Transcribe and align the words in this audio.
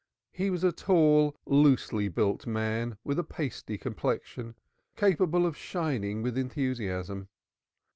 He 0.31 0.49
was 0.49 0.63
a 0.63 0.71
tall, 0.71 1.35
loosely 1.45 2.07
built 2.07 2.47
man, 2.47 2.97
with 3.03 3.19
a 3.19 3.23
pasty 3.23 3.77
complexion 3.77 4.55
capable 4.95 5.45
of 5.45 5.55
shining 5.55 6.23
with 6.23 6.39
enthusiasm. 6.39 7.27